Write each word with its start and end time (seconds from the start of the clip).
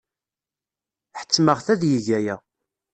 Ḥettmeɣ-t 1.19 1.67
ad 1.73 1.81
yeg 1.93 2.07
aya. 2.17 2.35